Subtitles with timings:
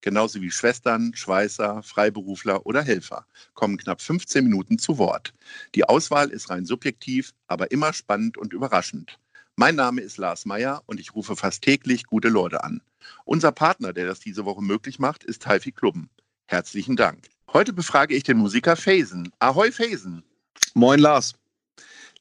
[0.00, 5.34] genauso wie Schwestern, Schweißer, Freiberufler oder Helfer, kommen knapp 15 Minuten zu Wort.
[5.74, 9.18] Die Auswahl ist rein subjektiv, aber immer spannend und überraschend.
[9.56, 12.80] Mein Name ist Lars Meyer und ich rufe fast täglich gute Leute an.
[13.24, 16.08] Unser Partner, der das diese Woche möglich macht, ist Taifi Klubben.
[16.46, 17.28] Herzlichen Dank.
[17.52, 19.30] Heute befrage ich den Musiker Faison.
[19.38, 20.22] Ahoi Faison.
[20.74, 21.34] Moin Lars.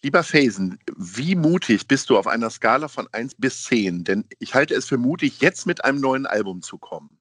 [0.02, 4.03] Lieber Faison, wie mutig bist du auf einer Skala von 1 bis 10?
[4.03, 7.16] Denn ich halte es für mutig, jetzt mit einem neuen Album zu kommen.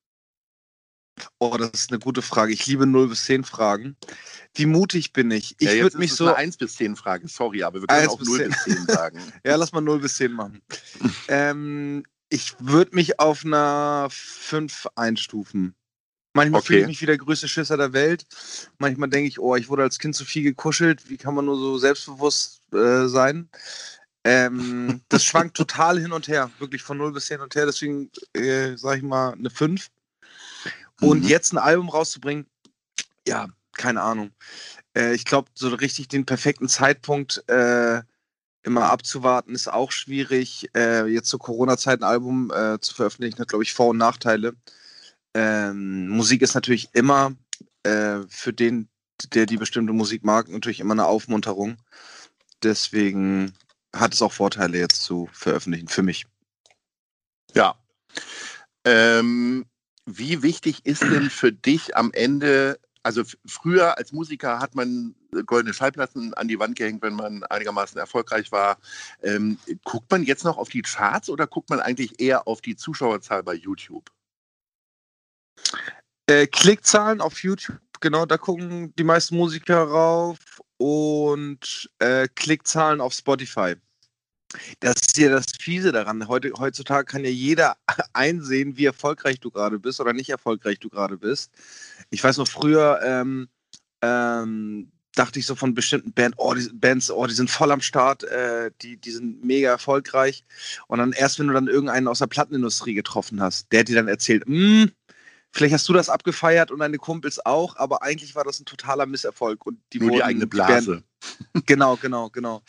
[1.38, 2.52] Oh, das ist eine gute Frage.
[2.52, 3.96] Ich liebe 0 bis 10 Fragen.
[4.54, 5.54] Wie mutig bin ich?
[5.58, 6.26] Ich ja, würde mich so.
[6.26, 9.20] Eine 1 bis 10 Frage, sorry, aber wir können auch 0 bis 10 sagen.
[9.44, 10.62] ja, lass mal 0 bis 10 machen.
[11.28, 15.74] ähm, ich würde mich auf einer 5 einstufen.
[16.36, 16.66] Manchmal okay.
[16.66, 18.26] fühle ich mich wie der größte Schisser der Welt.
[18.78, 21.08] Manchmal denke ich, oh, ich wurde als Kind zu viel gekuschelt.
[21.08, 23.48] Wie kann man nur so selbstbewusst äh, sein?
[24.22, 27.64] Ähm, das schwankt total hin und her, wirklich von 0 bis hin und her.
[27.64, 29.88] Deswegen äh, sage ich mal eine 5.
[31.00, 31.28] Und mhm.
[31.28, 32.46] jetzt ein Album rauszubringen,
[33.26, 34.30] ja, keine Ahnung.
[34.96, 38.02] Äh, ich glaube, so richtig den perfekten Zeitpunkt äh,
[38.62, 40.68] immer abzuwarten, ist auch schwierig.
[40.74, 44.54] Äh, jetzt zur Corona-Zeit ein Album äh, zu veröffentlichen, hat, glaube ich, Vor- und Nachteile.
[45.34, 47.34] Ähm, Musik ist natürlich immer
[47.82, 48.88] äh, für den,
[49.34, 51.76] der die bestimmte Musik mag, natürlich immer eine Aufmunterung.
[52.62, 53.52] Deswegen
[53.94, 56.26] hat es auch Vorteile, jetzt zu veröffentlichen, für mich.
[57.54, 57.76] Ja.
[58.84, 59.66] Ähm,
[60.06, 65.74] wie wichtig ist denn für dich am Ende, also früher als Musiker hat man goldene
[65.74, 68.78] Schallplatten an die Wand gehängt, wenn man einigermaßen erfolgreich war.
[69.22, 72.76] Ähm, guckt man jetzt noch auf die Charts oder guckt man eigentlich eher auf die
[72.76, 74.10] Zuschauerzahl bei YouTube?
[76.28, 80.38] Äh, Klickzahlen auf YouTube, genau, da gucken die meisten Musiker rauf
[80.76, 83.74] und äh, Klickzahlen auf Spotify.
[84.80, 86.28] Das ist ja das Fiese daran.
[86.28, 87.76] Heute, heutzutage kann ja jeder
[88.12, 91.50] einsehen, wie erfolgreich du gerade bist oder nicht erfolgreich du gerade bist.
[92.10, 93.48] Ich weiß noch früher, ähm,
[94.02, 97.80] ähm, dachte ich so von bestimmten Band, oh, die, Bands, oh, die sind voll am
[97.80, 100.44] Start, äh, die, die sind mega erfolgreich.
[100.88, 104.08] Und dann erst, wenn du dann irgendeinen aus der Plattenindustrie getroffen hast, der dir dann
[104.08, 104.90] erzählt, hm,
[105.52, 109.06] Vielleicht hast du das abgefeiert und deine Kumpels auch, aber eigentlich war das ein totaler
[109.06, 109.64] Misserfolg.
[109.64, 111.02] Und die Nur wurden, die eigene Blase.
[111.54, 112.62] Die genau, genau, genau.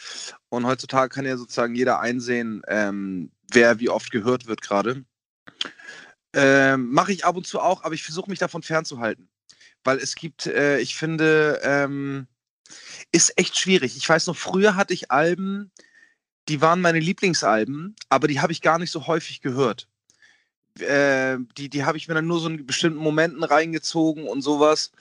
[0.49, 5.03] Und heutzutage kann ja sozusagen jeder einsehen, ähm, wer wie oft gehört wird gerade.
[6.33, 9.29] Ähm, Mache ich ab und zu auch, aber ich versuche mich davon fernzuhalten.
[9.83, 12.27] Weil es gibt, äh, ich finde, ähm,
[13.11, 13.97] ist echt schwierig.
[13.97, 15.71] Ich weiß noch, früher hatte ich Alben,
[16.47, 19.87] die waren meine Lieblingsalben, aber die habe ich gar nicht so häufig gehört
[20.81, 24.91] äh, die, die habe ich mir dann nur so in bestimmten Momenten reingezogen und sowas.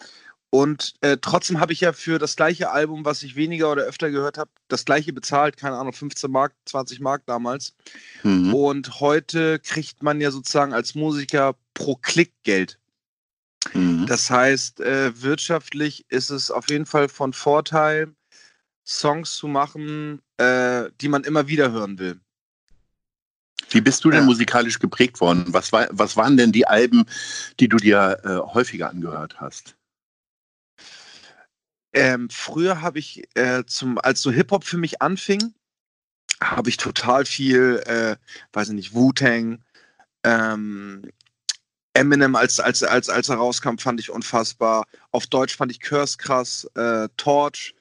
[0.50, 4.10] Und äh, trotzdem habe ich ja für das gleiche Album, was ich weniger oder öfter
[4.10, 7.75] gehört habe, das gleiche bezahlt, keine Ahnung, 15 Mark, 20 Mark damals.
[8.22, 8.54] Mhm.
[8.54, 12.78] Und heute kriegt man ja sozusagen als Musiker pro Klick Geld.
[13.75, 14.06] Mhm.
[14.06, 18.15] Das heißt, äh, wirtschaftlich ist es auf jeden Fall von Vorteil,
[18.86, 22.20] Songs zu machen, äh, die man immer wieder hören will.
[23.70, 25.46] Wie bist du denn musikalisch geprägt worden?
[25.48, 27.04] Was, war, was waren denn die Alben,
[27.58, 29.76] die du dir äh, häufiger angehört hast?
[31.92, 35.54] Ähm, früher habe ich, äh, zum, als so Hip-Hop für mich anfing,
[36.42, 38.16] habe ich total viel, äh,
[38.52, 39.64] weiß ich nicht, Wu-Tang,
[40.22, 41.10] ähm,
[41.94, 44.84] Eminem, als, als, als, als er rauskam, fand ich unfassbar.
[45.10, 47.74] Auf Deutsch fand ich Curse krass, äh, Torch.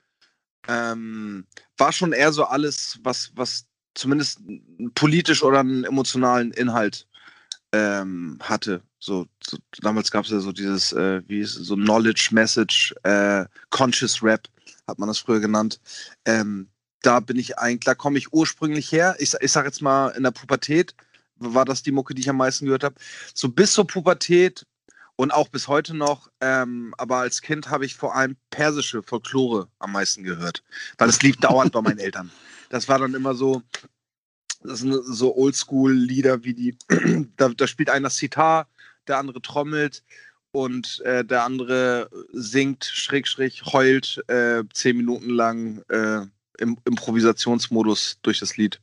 [0.67, 1.45] Ähm,
[1.77, 3.65] war schon eher so alles, was, was
[3.95, 4.41] zumindest
[4.93, 7.07] politisch oder einen emotionalen Inhalt
[7.71, 8.81] ähm, hatte.
[8.99, 13.45] So, so damals gab es ja so dieses, äh, wie ist so Knowledge Message, äh,
[13.69, 14.47] Conscious Rap,
[14.87, 15.79] hat man das früher genannt.
[16.25, 16.69] Ähm,
[17.01, 19.15] da bin ich eigentlich, da komme ich ursprünglich her.
[19.19, 20.95] Ich, ich sage jetzt mal, in der Pubertät
[21.37, 22.95] war das die Mucke, die ich am meisten gehört habe.
[23.33, 24.65] So bis zur Pubertät
[25.15, 26.29] und auch bis heute noch.
[26.41, 30.63] Ähm, aber als Kind habe ich vor allem persische Folklore am meisten gehört,
[30.97, 32.31] weil es lief dauernd bei meinen Eltern.
[32.69, 33.61] Das war dann immer so,
[34.65, 36.77] das sind so Oldschool-Lieder wie die,
[37.37, 38.67] da, da, spielt einer Sitar,
[39.07, 40.03] der andere trommelt
[40.51, 46.21] und äh, der andere singt, schräg, schräg, heult äh, zehn Minuten lang äh,
[46.59, 48.79] im Improvisationsmodus durch das Lied.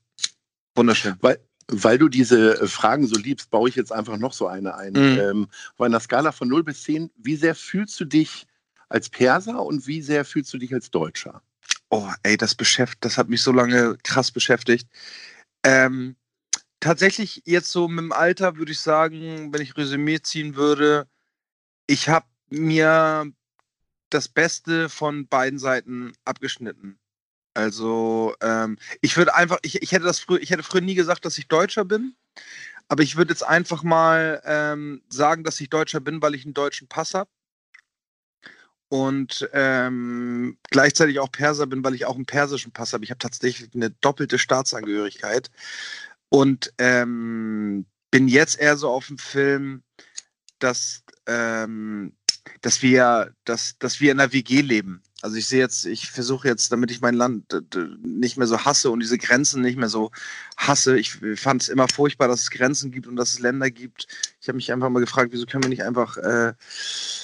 [0.74, 1.16] Wunderschön.
[1.20, 1.38] Weil,
[1.68, 4.92] weil du diese äh, Fragen so liebst, baue ich jetzt einfach noch so eine ein.
[4.92, 5.18] Mhm.
[5.18, 8.46] Ähm, auf einer Skala von 0 bis 10, wie sehr fühlst du dich
[8.88, 11.42] als Perser und wie sehr fühlst du dich als Deutscher?
[11.88, 14.88] Oh, ey, das beschäftigt, das hat mich so lange krass beschäftigt.
[15.64, 16.16] Ähm,
[16.80, 21.08] tatsächlich jetzt so mit dem Alter würde ich sagen, wenn ich Resümee ziehen würde,
[21.86, 23.32] ich habe mir
[24.10, 26.98] das Beste von beiden Seiten abgeschnitten.
[27.54, 31.24] Also ähm, ich würde einfach, ich, ich hätte das früher, ich hätte früher nie gesagt,
[31.24, 32.16] dass ich Deutscher bin,
[32.88, 36.54] aber ich würde jetzt einfach mal ähm, sagen, dass ich Deutscher bin, weil ich einen
[36.54, 37.30] deutschen Pass habe
[38.92, 43.04] und ähm, gleichzeitig auch Perser bin, weil ich auch einen persischen Pass habe.
[43.04, 45.50] Ich habe tatsächlich eine doppelte Staatsangehörigkeit
[46.28, 49.82] und ähm, bin jetzt eher so auf dem Film,
[50.58, 52.12] dass, ähm,
[52.60, 55.02] dass, wir, dass, dass wir in einer WG leben.
[55.22, 57.44] Also ich sehe jetzt, ich versuche jetzt, damit ich mein Land
[58.04, 60.10] nicht mehr so hasse und diese Grenzen nicht mehr so
[60.56, 60.98] hasse.
[60.98, 64.08] Ich fand es immer furchtbar, dass es Grenzen gibt und dass es Länder gibt.
[64.40, 66.54] Ich habe mich einfach mal gefragt, wieso können wir nicht einfach äh,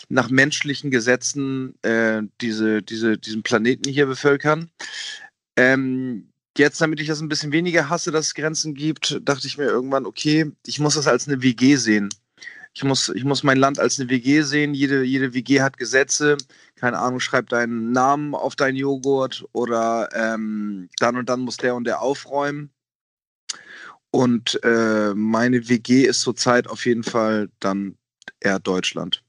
[0.09, 4.71] nach menschlichen Gesetzen äh, diese, diese, diesen Planeten hier bevölkern?
[5.57, 9.59] Ähm, jetzt, damit ich das ein bisschen weniger hasse, dass es Grenzen gibt, dachte ich
[9.59, 12.11] mir irgendwann, okay, ich muss das als eine WG sehen.
[12.75, 14.75] Ich muss, ich muss mein Land als eine WG sehen.
[14.75, 16.37] Jede, jede WG hat Gesetze.
[16.77, 21.75] Keine Ahnung, schreib deinen Namen auf deinen Joghurt oder ähm, dann und dann muss der
[21.75, 22.71] und der aufräumen.
[24.11, 27.97] Und äh, meine WG ist zurzeit auf jeden Fall dann
[28.41, 29.23] eher Deutschland.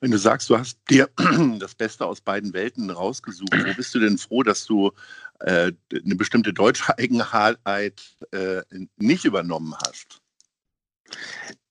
[0.00, 1.08] Wenn du sagst, du hast dir
[1.58, 4.92] das Beste aus beiden Welten rausgesucht, wo bist du denn froh, dass du
[5.40, 8.02] äh, eine bestimmte deutsche Eigenheit
[8.32, 8.62] äh,
[8.96, 10.20] nicht übernommen hast?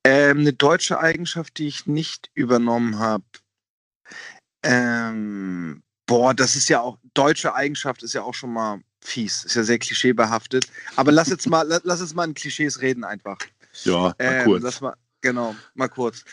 [0.03, 3.23] Ähm, eine deutsche Eigenschaft, die ich nicht übernommen habe.
[4.63, 9.55] Ähm, boah, das ist ja auch, deutsche Eigenschaft ist ja auch schon mal fies, ist
[9.55, 10.67] ja sehr klischeebehaftet.
[10.95, 13.37] Aber lass jetzt mal, lass jetzt mal in Klischees reden einfach.
[13.83, 14.63] Ja, mal ähm, kurz.
[14.63, 16.23] Lass mal, genau, mal kurz.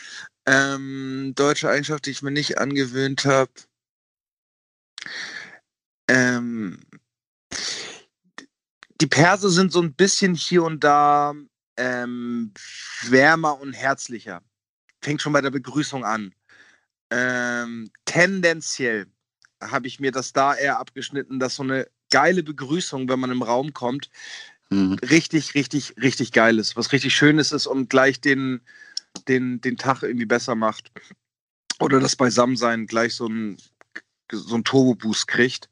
[0.45, 3.51] Ähm, deutsche Eigenschaft, die ich mir nicht angewöhnt habe.
[6.07, 6.79] Ähm,
[8.99, 11.33] die Perse sind so ein bisschen hier und da
[11.79, 12.53] ähm,
[13.07, 14.41] wärmer und herzlicher.
[15.01, 16.33] Fängt schon bei der Begrüßung an.
[17.09, 19.07] Ähm, tendenziell
[19.61, 23.41] habe ich mir das da eher abgeschnitten, dass so eine geile Begrüßung, wenn man im
[23.41, 24.09] Raum kommt,
[24.69, 24.93] mhm.
[25.09, 26.75] richtig, richtig, richtig geil ist.
[26.75, 28.61] Was richtig Schönes ist und gleich den,
[29.27, 30.91] den, den Tag irgendwie besser macht.
[31.79, 33.57] Oder das Beisammensein gleich so ein,
[34.31, 35.69] so ein Turbo-Boost kriegt.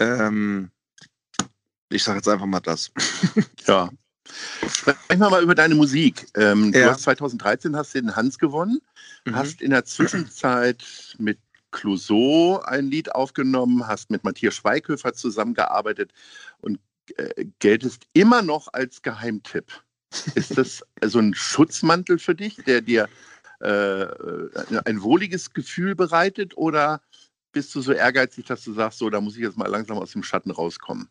[0.00, 0.70] Ähm,
[1.90, 2.90] ich sage jetzt einfach mal das.
[3.66, 3.88] ja,
[4.68, 6.26] Sprechen wir mal über deine Musik.
[6.36, 6.86] Ähm, ja.
[6.86, 8.80] Du hast 2013 hast den Hans gewonnen,
[9.24, 9.36] mhm.
[9.36, 10.84] hast in der Zwischenzeit
[11.18, 11.38] mit
[11.70, 16.12] Clouseau ein Lied aufgenommen, hast mit Matthias Schweighöfer zusammengearbeitet
[16.60, 16.78] und
[17.16, 19.66] äh, geltest immer noch als Geheimtipp.
[20.34, 23.08] Ist das so ein Schutzmantel für dich, der dir
[23.60, 24.06] äh,
[24.84, 27.00] ein wohliges Gefühl bereitet oder
[27.52, 30.12] bist du so ehrgeizig, dass du sagst, so, da muss ich jetzt mal langsam aus
[30.12, 31.08] dem Schatten rauskommen?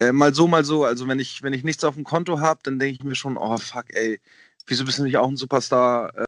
[0.00, 0.84] Äh, mal so, mal so.
[0.84, 3.36] Also wenn ich, wenn ich nichts auf dem Konto habe, dann denke ich mir schon,
[3.36, 4.20] oh fuck, ey,
[4.66, 6.24] wieso bist du nicht auch ein Superstar äh,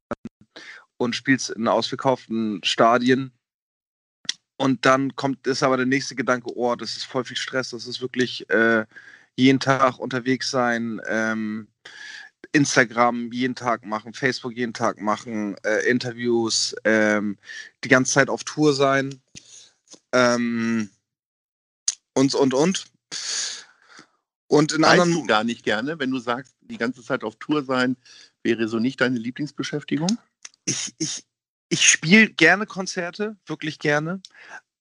[0.98, 3.32] und spielst in ausverkauften Stadien?
[4.58, 7.86] Und dann kommt, ist aber der nächste Gedanke, oh, das ist voll viel Stress, das
[7.86, 8.86] ist wirklich äh,
[9.36, 11.68] jeden Tag unterwegs sein, ähm,
[12.52, 17.38] Instagram jeden Tag machen, Facebook jeden Tag machen, äh, Interviews, ähm,
[17.84, 19.20] die ganze Zeit auf Tour sein
[20.12, 20.90] ähm,
[22.14, 22.84] und, und, und.
[24.52, 25.12] Und in anderen.
[25.12, 27.96] du gar nicht gerne, wenn du sagst, die ganze Zeit auf Tour sein
[28.42, 30.18] wäre so nicht deine Lieblingsbeschäftigung?
[30.66, 31.24] Ich, ich,
[31.70, 34.20] ich spiele gerne Konzerte, wirklich gerne.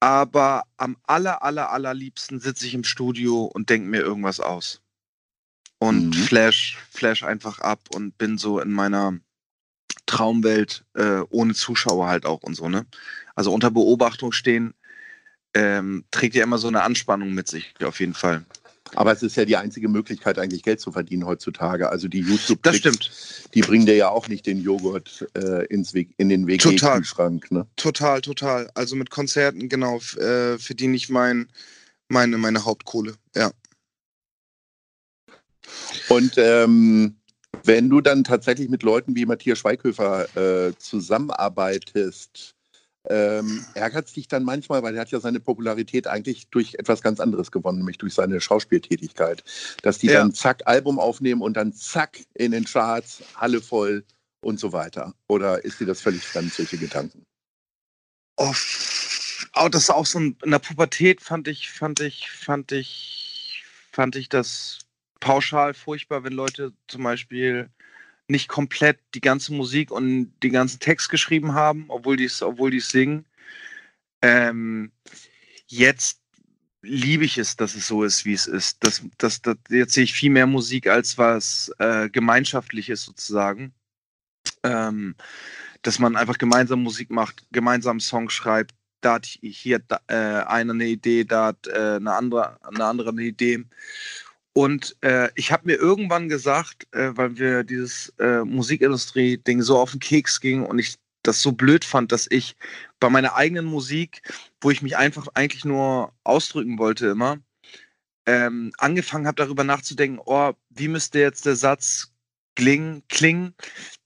[0.02, 4.82] Aber am aller, aller, allerliebsten sitze ich im Studio und denke mir irgendwas aus.
[5.80, 6.14] Und mhm.
[6.16, 9.20] flash, flash einfach ab und bin so in meiner
[10.06, 12.86] Traumwelt äh, ohne Zuschauer halt auch und so, ne?
[13.36, 14.74] Also unter Beobachtung stehen
[15.54, 18.46] ähm, trägt ja immer so eine Anspannung mit sich, auf jeden Fall.
[18.96, 21.90] Aber es ist ja die einzige Möglichkeit, eigentlich Geld zu verdienen heutzutage.
[21.90, 23.12] Also die youtube Das stimmt.
[23.54, 27.52] Die bringen dir ja auch nicht den Joghurt äh, ins Weg, in den WG-Kühlschrank.
[27.52, 27.68] Ne?
[27.76, 28.70] Total, total.
[28.76, 31.48] Also mit Konzerten, genau, äh, verdiene ich mein,
[32.10, 33.52] meine, meine Hauptkohle, ja.
[36.10, 37.16] Und ähm,
[37.64, 42.56] wenn du dann tatsächlich mit Leuten wie Matthias Schweighöfer äh, zusammenarbeitest,
[43.10, 47.02] ähm, ärgert es dich dann manchmal, weil er hat ja seine Popularität eigentlich durch etwas
[47.02, 49.44] ganz anderes gewonnen, nämlich durch seine Schauspieltätigkeit,
[49.82, 50.20] dass die ja.
[50.20, 54.04] dann zack Album aufnehmen und dann zack in den Charts, Halle voll
[54.44, 55.14] und so weiter.
[55.28, 57.24] Oder ist dir das völlig fremd, solche Gedanken?
[58.38, 58.54] Oh,
[59.56, 63.64] oh, das ist auch so ein, in der Pubertät fand ich, fand ich, fand ich,
[63.92, 64.80] fand ich das
[65.20, 67.70] pauschal furchtbar, wenn Leute zum Beispiel
[68.32, 72.80] nicht komplett die ganze Musik und den ganzen Text geschrieben haben, obwohl die es, obwohl
[72.80, 73.26] singen.
[74.22, 74.92] Ähm,
[75.68, 76.22] jetzt
[76.82, 78.84] liebe ich es, dass es so ist, wie es ist.
[78.84, 83.74] Das, das, das, jetzt sehe ich viel mehr Musik als was äh, gemeinschaftliches sozusagen.
[84.64, 85.16] Ähm,
[85.84, 88.74] dass man einfach gemeinsam Musik macht, gemeinsam Songs schreibt.
[89.02, 93.10] Da hat hier da, äh, einer eine Idee, da hat äh, eine andere eine andere
[93.10, 93.66] eine Idee.
[94.54, 99.92] Und äh, ich habe mir irgendwann gesagt, äh, weil wir dieses äh, Musikindustrie-Ding so auf
[99.92, 102.56] den Keks ging und ich das so blöd fand, dass ich
[103.00, 104.22] bei meiner eigenen Musik,
[104.60, 107.38] wo ich mich einfach eigentlich nur ausdrücken wollte immer,
[108.26, 112.12] ähm, angefangen habe darüber nachzudenken, oh, wie müsste jetzt der Satz
[112.56, 113.56] klingen, klingen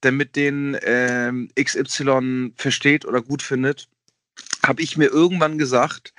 [0.02, 3.88] damit den ähm, XY versteht oder gut findet,
[4.66, 6.14] habe ich mir irgendwann gesagt,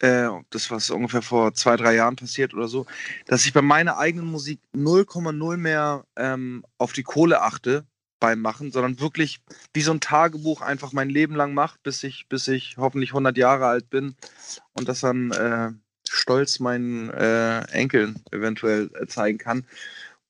[0.00, 2.86] äh, das was ungefähr vor zwei, drei Jahren passiert oder so,
[3.26, 7.86] dass ich bei meiner eigenen Musik 0,0 mehr ähm, auf die Kohle achte
[8.18, 9.40] beim Machen, sondern wirklich
[9.72, 13.36] wie so ein Tagebuch einfach mein Leben lang macht, bis ich, bis ich hoffentlich 100
[13.36, 14.14] Jahre alt bin
[14.72, 15.70] und das dann äh,
[16.08, 19.66] stolz meinen äh, Enkeln eventuell äh, zeigen kann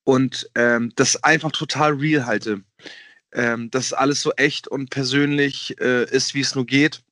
[0.05, 2.62] und ähm, das einfach total real halte.
[3.33, 7.05] Ähm, dass alles so echt und persönlich äh, ist, wie es nur geht.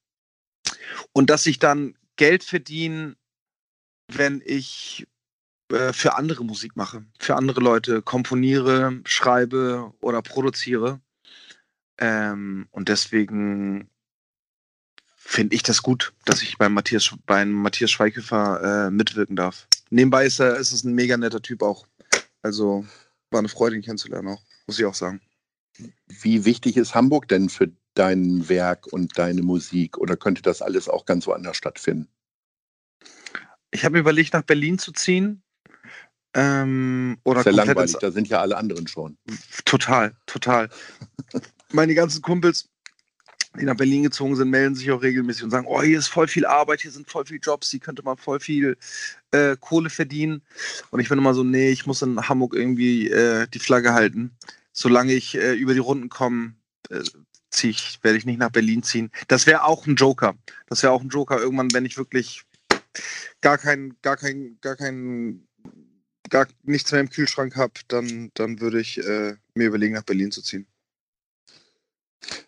[1.13, 3.17] Und dass ich dann Geld verdiene,
[4.09, 5.07] wenn ich
[5.73, 11.01] äh, für andere Musik mache, für andere Leute komponiere, schreibe oder produziere.
[11.99, 13.89] Ähm, und deswegen
[15.17, 19.67] finde ich das gut, dass ich beim Matthias, beim Matthias Schweighöfer äh, mitwirken darf.
[19.91, 21.87] Nebenbei ist er, ist es ein mega netter Typ auch.
[22.43, 22.87] Also
[23.31, 25.21] war eine Freude, ihn kennenzulernen auch, muss ich auch sagen.
[26.07, 29.99] Wie wichtig ist Hamburg denn für dein Werk und deine Musik?
[29.99, 32.09] Oder könnte das alles auch ganz woanders stattfinden?
[33.71, 35.43] Ich habe mir überlegt, nach Berlin zu ziehen.
[36.35, 39.17] Ähm, oder Sehr langweilig, da sind ja alle anderen schon.
[39.65, 40.69] Total, total.
[41.73, 42.69] Meine ganzen Kumpels,
[43.59, 46.29] die nach Berlin gezogen sind, melden sich auch regelmäßig und sagen, oh, hier ist voll
[46.29, 48.77] viel Arbeit, hier sind voll viele Jobs, hier könnte man voll viel
[49.31, 50.43] äh, Kohle verdienen.
[50.91, 54.37] Und ich bin immer so, nee, ich muss in Hamburg irgendwie äh, die Flagge halten.
[54.73, 56.55] Solange ich äh, über die Runden komme,
[56.91, 57.03] äh,
[57.59, 59.11] ziehe ich, werde ich nicht nach Berlin ziehen.
[59.29, 60.35] Das wäre auch ein Joker.
[60.67, 62.45] Das wäre auch ein Joker irgendwann, wenn ich wirklich
[63.41, 65.47] gar kein, gar kein, gar kein,
[66.31, 70.31] gar nichts mehr im Kühlschrank habe, dann, dann würde ich äh, mir überlegen, nach Berlin
[70.31, 70.67] zu ziehen.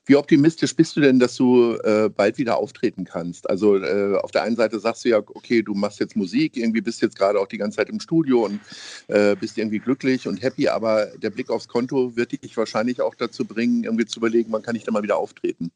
[0.04, 3.48] Wie optimistisch bist du denn, dass du äh, bald wieder auftreten kannst?
[3.48, 6.80] Also äh, auf der einen Seite sagst du ja, okay, du machst jetzt Musik, irgendwie
[6.80, 8.60] bist jetzt gerade auch die ganze Zeit im Studio und
[9.08, 13.14] äh, bist irgendwie glücklich und happy, aber der Blick aufs Konto wird dich wahrscheinlich auch
[13.14, 15.70] dazu bringen, irgendwie zu überlegen, wann kann ich da mal wieder auftreten?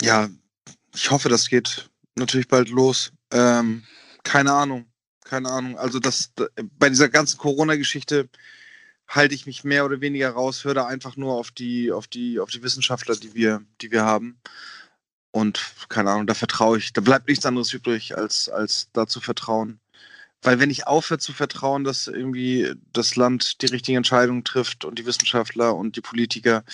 [0.00, 0.28] Ja,
[0.94, 3.12] ich hoffe, das geht natürlich bald los.
[3.32, 3.82] Ähm,
[4.22, 4.86] keine Ahnung,
[5.24, 5.78] keine Ahnung.
[5.78, 6.32] Also das
[6.78, 8.28] bei dieser ganzen Corona-Geschichte
[9.10, 12.38] halte ich mich mehr oder weniger raus, höre da einfach nur auf die, auf die,
[12.38, 14.40] auf die Wissenschaftler, die wir, die wir haben.
[15.32, 16.92] Und keine Ahnung, da vertraue ich.
[16.92, 19.80] Da bleibt nichts anderes übrig, als, als da zu vertrauen.
[20.42, 24.98] Weil wenn ich aufhöre zu vertrauen, dass irgendwie das Land die richtigen Entscheidungen trifft und
[24.98, 26.64] die Wissenschaftler und die Politiker,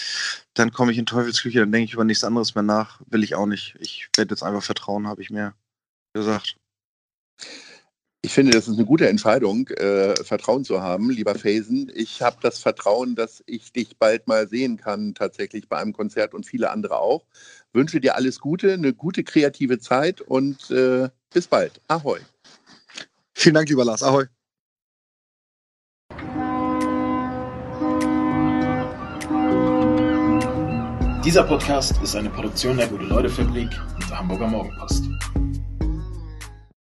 [0.54, 3.00] dann komme ich in Teufelsküche, dann denke ich über nichts anderes mehr nach.
[3.06, 3.74] Will ich auch nicht.
[3.80, 5.54] Ich werde jetzt einfach vertrauen, habe ich mir
[6.14, 6.56] gesagt.
[8.26, 11.88] Ich finde, das ist eine gute Entscheidung, äh, Vertrauen zu haben, lieber Faison.
[11.94, 16.34] Ich habe das Vertrauen, dass ich dich bald mal sehen kann, tatsächlich bei einem Konzert
[16.34, 17.24] und viele andere auch.
[17.72, 21.80] Wünsche dir alles Gute, eine gute kreative Zeit und äh, bis bald.
[21.86, 22.18] Ahoi.
[23.32, 24.02] Vielen Dank, lieber Lars.
[24.02, 24.24] Ahoi.
[31.24, 35.04] Dieser Podcast ist eine Produktion der Gute-Leute-Fabrik und der Hamburger Morgenpost.